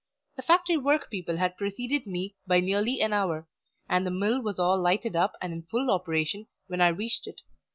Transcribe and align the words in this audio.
The 0.35 0.41
factory 0.41 0.77
workpeople 0.77 1.37
had 1.37 1.57
preceded 1.57 2.07
me 2.07 2.33
by 2.47 2.59
nearly 2.59 3.01
an 3.01 3.13
hour, 3.13 3.47
and 3.87 4.03
the 4.03 4.09
mill 4.09 4.41
was 4.41 4.57
all 4.57 4.81
lighted 4.81 5.15
up 5.15 5.33
and 5.43 5.53
in 5.53 5.61
full 5.69 5.91
operation 5.91 6.47
when 6.65 6.81
I 6.81 6.87
reached 6.87 7.27
it. 7.27 7.41